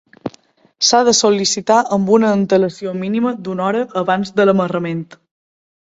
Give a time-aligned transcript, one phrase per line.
[0.87, 5.11] S'ha de sol·licitar amb una antelació mínima d'una hora abans de l'amarrament.